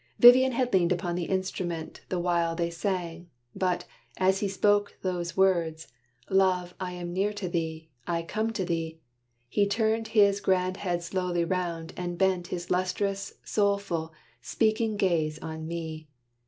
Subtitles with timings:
[0.17, 3.29] Vivian had leaned upon the instrument The while they sang.
[3.55, 3.85] But,
[4.17, 5.89] as he spoke those words,
[6.27, 8.99] "Love, I am near to thee, I come to thee,"
[9.47, 14.11] He turned his grand head slowly round, and bent His lustrous, soulful,
[14.41, 16.07] speaking gaze on me.